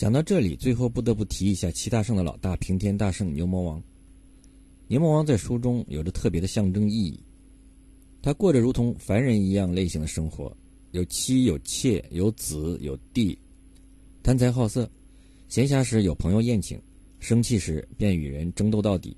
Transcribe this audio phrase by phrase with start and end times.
[0.00, 3.82] 讲到这里，最后不得不提一下七大圣的老大平天大圣牛魔王。
[4.88, 7.22] 牛魔王在书中有着特别的象征意义，
[8.22, 10.56] 他过着如同凡人一样类型的生活，
[10.92, 13.38] 有妻有妾有子有弟，
[14.22, 14.90] 贪财好色，
[15.48, 16.80] 闲暇时有朋友宴请，
[17.18, 19.14] 生气时便与人争斗到底，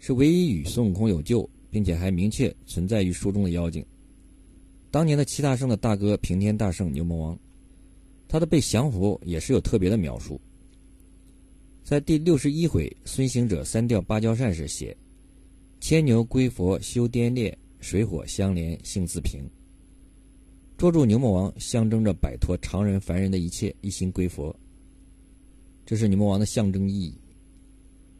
[0.00, 3.86] 是唯一与孙悟空有救，并且还明确存在于书中的妖精。
[4.90, 7.38] 当年的七大圣的大哥平天大圣牛魔王。
[8.32, 10.40] 他的被降服也是有特别的描述，
[11.84, 14.96] 在第六十一回孙行者三吊芭蕉扇时写
[15.82, 19.42] ：“牵牛归佛修颠裂，水火相连性自平。”
[20.78, 24.58] 捉住牛魔王，象征着摆脱常人凡人的一切，一心归佛。
[25.84, 27.14] 这是牛魔王的象征意义。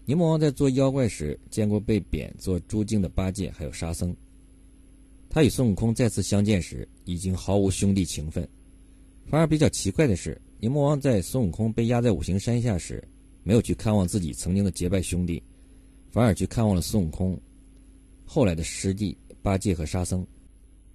[0.04, 4.14] 牛魔王在做妖怪时，见过被贬做猪精的八戒还有沙僧。
[5.30, 8.46] 他与孙悟空再次相见时，已经毫无兄弟情分。
[9.26, 13.02] 反而比较奇怪的是，牛魔王在孙悟空被压在五行山下时，
[13.42, 15.42] 没有去看望自己曾经的结拜兄弟，
[16.10, 17.38] 反而去看望了孙悟空
[18.24, 20.26] 后来的师弟八戒和沙僧。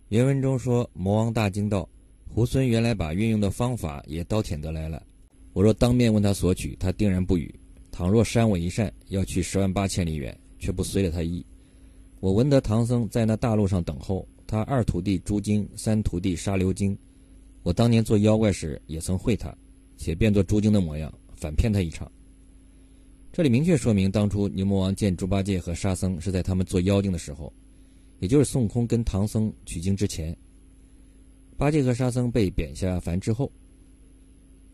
[0.09, 1.87] 原文中说：“魔王大惊道
[2.33, 5.03] ：‘猢狲原来把运用的方法也刀舔得来了。
[5.53, 7.49] 我若当面问他索取，他定然不语；
[7.91, 11.43] 倘若扇我一扇，要去十万八千里远，却不随了他意。
[12.19, 16.97] 我闻得唐僧在那大路上等候，他二徒弟朱精，三徒弟沙流精。’”
[17.67, 19.53] 我当年做妖怪时也曾会他，
[19.97, 22.09] 且变作猪精的模样，反骗他一场。
[23.29, 27.51] 这里明确说明，当初牛魔王见猪八戒和沙僧是在他们做妖精的时候，
[28.21, 30.33] 也就是孙悟空跟唐僧取经之前。
[31.57, 33.51] 八戒和沙僧被贬下凡之后，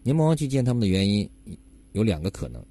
[0.03, 1.27] 牛魔王去见他们的原因
[1.93, 2.63] 有两个可能：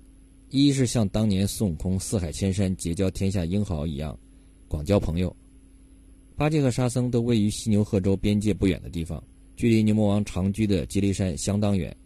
[0.51, 4.17] 一是像当年孙悟空四海千山结交天下英豪一样，
[4.69, 5.35] 广交朋友。
[6.37, 9.21] 八戒和沙僧都位于西牛贺州边界不远的地方。
[9.63, 11.97] 距离牛魔王长居的吉雷山相当远，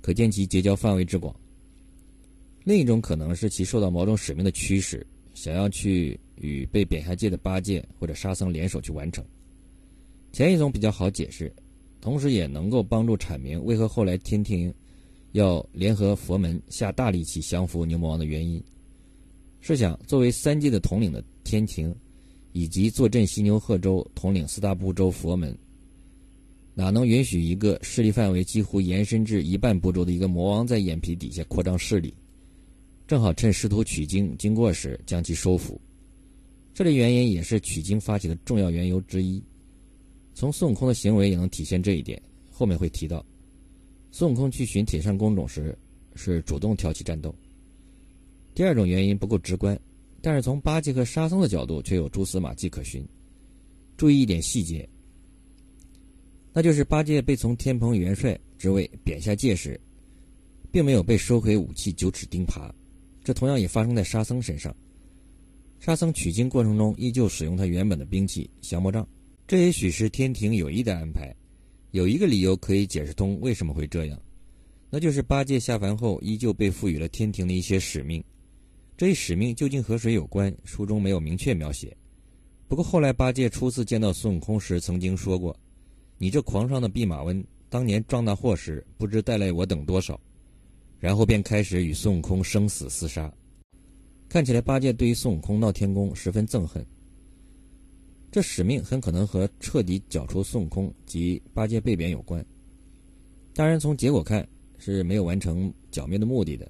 [0.00, 1.38] 可见其结交范围之广。
[2.62, 9.22] 另一种可能是其受到某种使命的驱使，想要去与被贬下界的八戒或者沙僧联手去完成。
[10.32, 11.54] 前一种比较好解释，
[12.00, 14.72] 同时也能够帮助阐明为何后来天庭
[15.32, 18.58] 要联合佛门下大力气降服牛魔王的原因。
[19.60, 21.94] 试想，作为三界的统领的天庭，
[22.52, 25.54] 以及坐镇西牛贺州统领四大部洲佛门。
[26.74, 32.12] 哪能允许一个势力范围几乎延伸至一半步骤的一个魔王在眼皮底下扩张势力？
[33.06, 35.80] 正好趁师徒取经经过时将其收服。
[36.72, 39.40] 这类原因也是取经发起的重要缘由之一。
[40.34, 42.20] 从孙悟空的行为也能体现这一点。
[42.50, 43.24] 后面会提到，
[44.10, 45.78] 孙悟空去寻铁扇公主时
[46.16, 47.32] 是主动挑起战斗。
[48.54, 49.78] 第二种原因不够直观，
[50.20, 53.06] 但是从八戒和沙僧的角度却有蛛丝马迹可寻。
[53.96, 54.88] 注意一点细节。
[56.56, 59.78] 那就是八戒被从天蓬元帅职位贬下界时，
[60.70, 62.70] 并没有被收回武器九齿钉耙，
[63.24, 64.72] 这同样也发生在沙僧身上。
[65.80, 69.04] 沙僧取经过程中依旧使用他原本的兵器降魔杖，
[69.48, 71.34] 这也许是天庭有意的安排。
[71.90, 74.16] 有一个理由可以解释通为什么会这样，
[74.90, 78.22] 那就是八戒下凡后依旧被赋予了天庭的一些使命，
[78.96, 81.96] 这一使命究竟和谁有关，书中没有明确描写。
[82.68, 85.58] 不过后来八戒初次见到孙悟空时，曾经说过。
[86.24, 90.18] 你这狂上的弼马温，当年撞那祸时，不知带来我等多少，
[90.98, 93.30] 然后便开始与孙悟空生死厮杀。
[94.26, 96.82] 看起来八戒对于孙悟空闹天宫十分憎恨。
[98.32, 102.42] 这使命很可能和彻底剿除孙悟空及八戒被贬有关。
[103.54, 104.48] 当然，从结果看
[104.78, 106.66] 是没有完成剿灭的目的的。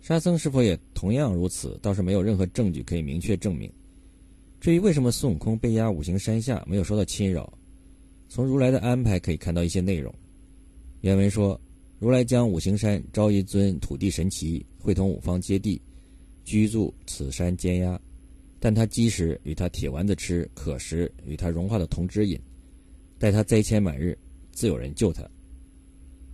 [0.00, 3.68] 沙僧是否也同样如此，倒是没有任何证据可以明确证明。
[4.60, 7.52] 至于为什么孙悟空被压五行山下没有受到侵扰？
[8.28, 10.12] 从如来的安排可以看到一些内容。
[11.02, 11.60] 原文说，
[11.98, 15.80] 如来将五行山招一尊土地神奇，会同五方揭谛，
[16.44, 18.00] 居住此山监压。
[18.58, 22.40] 但他饥时与他铁丸子吃，渴时与他融化的铜汁饮。
[23.18, 24.18] 待他灾迁满日，
[24.52, 25.22] 自有人救他。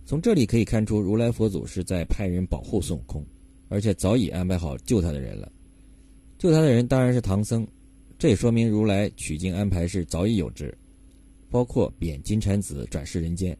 [0.05, 3.25] 从这里可以看出，如来佛祖是在派人保护孙悟空，
[3.67, 5.51] 而且早已安排好救他的人了。
[6.37, 7.67] 救他的人当然是唐僧，
[8.17, 10.75] 这也说明如来取经安排是早已有之。
[11.51, 13.55] 包括贬金蝉子转世人间。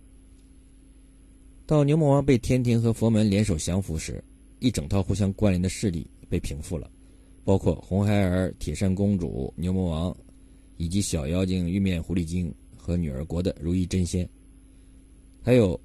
[1.66, 4.24] 到牛魔王被天庭和佛门联手降服时，
[4.60, 6.90] 一整套互相关联的势力被平复了，
[7.44, 10.18] 包括红孩儿、铁扇公主、牛魔王，
[10.78, 14.28] 以及小妖精玉面狐狸精和女儿国的如意真仙，
[15.42, 15.80] 还有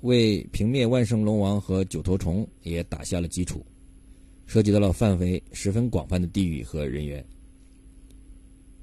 [0.00, 3.64] 为平灭万圣龙王和九头虫也打下了基础，
[4.46, 7.24] 涉及到了范围十分广泛的地域和人员。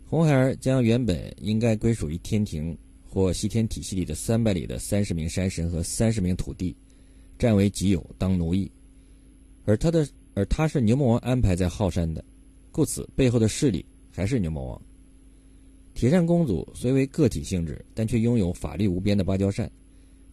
[0.10, 2.76] 红孩儿将原本应该归属于天庭
[3.08, 6.76] 或西天体系里的三百里的三十名山神和三十名土地，
[7.38, 8.72] 占为己有，当奴役。
[9.66, 12.26] 而他的，而他是牛魔王安排在浩山的，
[12.72, 14.82] 故此背后的势力还是牛魔王。
[15.94, 19.72] 铁扇公主虽为个体性质，但却拥有法力无边的芭蕉扇，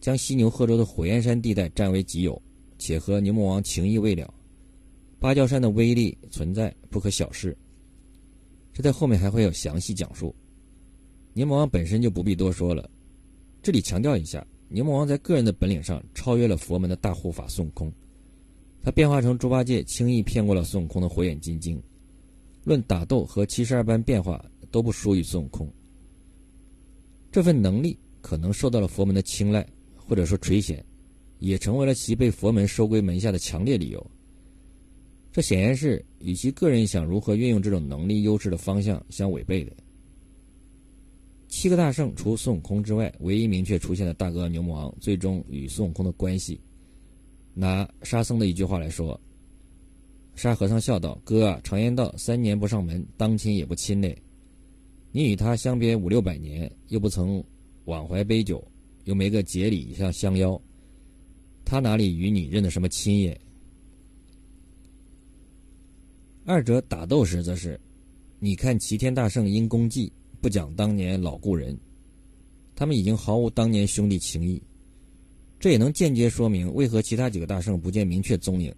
[0.01, 2.41] 将犀牛贺州的火焰山地带占为己有，
[2.79, 4.33] 且和牛魔王情谊未了。
[5.19, 7.55] 芭蕉扇的威力存在不可小视，
[8.77, 10.35] 这在后面还会有详细讲述。
[11.33, 12.87] 牛魔王本身就不必多说了，
[13.63, 17.91] 这里强调一下，牛魔王在个人的本领上超越了佛门的大护法孙悟空。
[18.83, 21.81] 他变化成猪八戒，轻易骗过了孙悟空的火眼金睛。
[22.65, 25.67] 论打斗和七十二般变化，都不输于孙悟空。
[27.31, 30.79] 这份能力可能受到了佛门的青睐，或者说垂涎，
[31.39, 34.11] 也成为了其被佛门收归门下的强烈理由。
[35.37, 39.71] 这显然是与其个人想如何运用这种能力优势的方向相违背的。
[41.47, 46.59] 七个大圣除孙悟空之外，唯一明确出现的大哥牛魔王，最终与孙悟空的关系。
[47.53, 49.21] 拿沙僧的一句话来说，
[50.33, 54.17] 沙和尚笑道：“哥啊，常言道，三年不上门，当亲也不亲嘞。
[55.11, 57.43] 你与他相别五六百年，又不曾
[57.85, 58.67] 往怀杯酒，
[59.03, 60.59] 又没个节礼相相邀，
[61.63, 63.39] 他哪里与你认得什么亲也？”
[66.49, 67.77] 二者打斗时，则是
[68.39, 70.09] 你看齐天大圣因功绩
[70.39, 71.77] 不讲当年老故人，
[72.73, 74.63] 他们已经毫无当年兄弟情谊。
[75.59, 78.73] 这也能间接说明为何其他几个大圣不见明确踪影，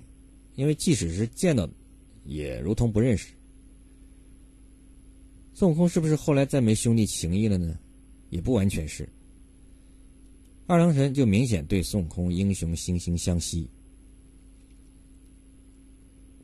[0.55, 1.69] 因为即使是见到，
[2.23, 3.35] 也如同不认识。
[5.53, 7.77] 孙悟空是不是后来再没兄弟情谊了呢？
[8.31, 9.07] 也不完全是。
[10.65, 13.69] 二郎神就明显对孙悟空英雄惺惺相惜，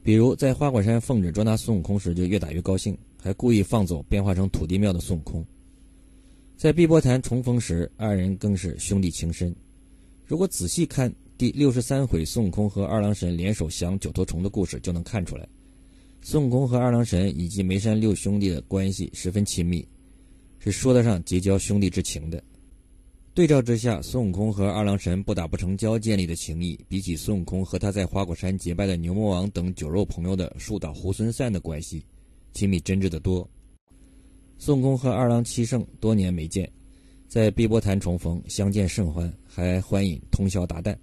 [0.06, 5.44] 比如在花果山奉旨捉拿孙悟空时就越打越高兴，还故意放走变化成土地庙的孙悟空。
[6.56, 9.54] 在碧波潭重逢时，二人更是兄弟情深。
[10.24, 15.50] 如果仔细看第六十三回孙悟空和二郎神联手降九头虫的故事，就能看出来，
[16.22, 19.84] 孙悟空和二郎神以及梅山六兄弟的关系十分亲密，
[20.60, 22.44] 是说得上结交兄弟之情的。
[23.36, 32.02] 对照之下，孙悟空和二郎神不打不成交建立的情谊，比起孙悟空和他在花果山结拜的牛魔王等酒肉朋友的树倒猢狲散的关系，
[32.54, 33.46] 亲密真挚得多。
[34.58, 36.72] 孙悟空和二郎七圣多年没见。
[37.28, 40.96] 在碧波潭重逢，相见甚欢，还欢饮通宵达旦。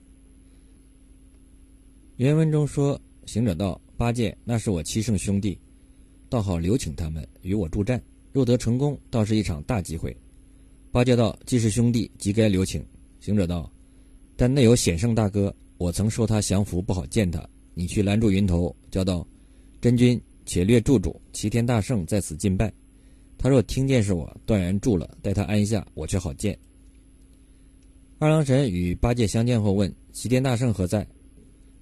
[2.16, 5.58] 原文中说：“行者道，八戒那是我七圣兄弟，
[6.30, 8.02] 倒好留请他们与我助战。
[8.32, 10.16] 若得成功，倒是一场大机会。”
[10.92, 12.84] 八戒道：“既是兄弟，即该留情。”
[13.18, 13.72] 行者道
[14.36, 17.42] ：“但内有显圣大哥，我曾受他降服，不好见他。
[17.72, 19.26] 你去拦住云头，叫道
[19.80, 22.70] ：‘真君，且略住住，齐天大圣在此进拜。’”
[23.38, 25.10] 他若听见是我，断然住了。
[25.22, 26.56] 待他安下，我却好见。
[28.18, 31.04] 二郎神与八戒相见后问：“齐天大圣何在？”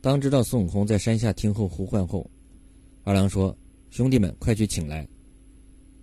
[0.00, 2.30] 当知道孙悟空在山下听候呼唤后，
[3.02, 3.54] 二郎说
[3.90, 5.06] ：“兄弟们，快去请来。”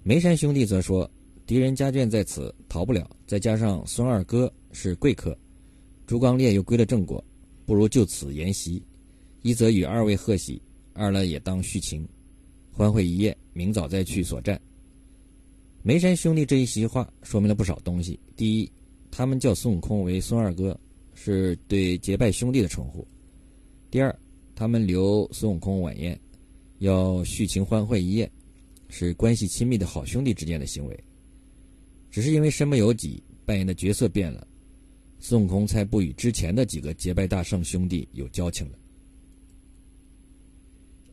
[0.03, 1.09] 梅山兄弟则说
[1.47, 3.09] ：“敌人家眷在此，逃不了。
[3.25, 5.35] 再加上孙二哥是贵客，
[6.05, 7.23] 朱刚烈又归了正果，
[7.65, 8.83] 不如就此筵席。
[9.43, 10.61] 一则与二位贺喜，
[10.91, 12.05] 二来也当叙情，
[12.69, 14.59] 欢会一夜，明早再去所战。”
[15.83, 18.19] 梅山兄弟这一席话说明了不少东西。
[18.35, 18.69] 第一，
[19.09, 20.77] 他们叫孙悟空为孙二哥，
[21.13, 23.07] 是对结拜兄弟的称呼；
[23.89, 24.13] 第二，
[24.53, 26.19] 他们留孙悟空晚宴，
[26.79, 28.29] 要叙情欢会一夜，
[28.89, 31.03] 是关系亲密的好兄弟之间的行为。
[32.09, 34.47] 只是因为身不由己，扮演的角色变了，
[35.19, 38.77] 孙悟空才不与之前的几个结拜大圣兄弟有交情了。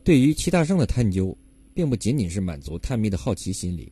[0.03, 1.37] 对于七大圣的探究，
[1.73, 3.91] 并不仅仅是满足探秘的好奇心理。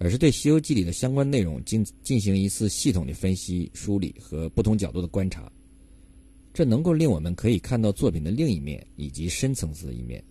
[0.00, 5.50] 而是对《西游记》里的相关内容进进行一次系统的分析、梳理和不同角度的观察，
[6.54, 10.22] 这能够令我们可以看到作品的另一面以及深层次的一面，